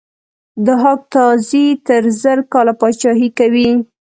[0.65, 3.69] ضحاک تازي تر زر کاله پاچهي کوي.